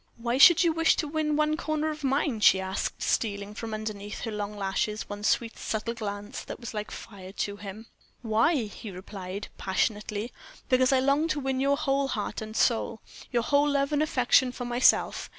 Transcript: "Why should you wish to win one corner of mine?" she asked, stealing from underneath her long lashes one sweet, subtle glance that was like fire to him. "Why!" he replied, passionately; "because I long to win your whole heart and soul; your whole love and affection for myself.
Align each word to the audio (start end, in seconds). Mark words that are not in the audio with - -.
"Why 0.17 0.39
should 0.39 0.63
you 0.63 0.73
wish 0.73 0.95
to 0.95 1.07
win 1.07 1.35
one 1.35 1.55
corner 1.55 1.91
of 1.91 2.03
mine?" 2.03 2.39
she 2.39 2.59
asked, 2.59 3.03
stealing 3.03 3.53
from 3.53 3.71
underneath 3.71 4.21
her 4.21 4.31
long 4.31 4.57
lashes 4.57 5.07
one 5.07 5.23
sweet, 5.23 5.59
subtle 5.59 5.93
glance 5.93 6.43
that 6.43 6.59
was 6.59 6.73
like 6.73 6.89
fire 6.89 7.31
to 7.33 7.57
him. 7.57 7.85
"Why!" 8.23 8.63
he 8.63 8.89
replied, 8.89 9.49
passionately; 9.59 10.31
"because 10.69 10.91
I 10.91 10.99
long 10.99 11.27
to 11.27 11.39
win 11.39 11.59
your 11.59 11.77
whole 11.77 12.07
heart 12.07 12.41
and 12.41 12.57
soul; 12.57 12.99
your 13.31 13.43
whole 13.43 13.69
love 13.69 13.93
and 13.93 14.01
affection 14.01 14.51
for 14.51 14.65
myself. 14.65 15.29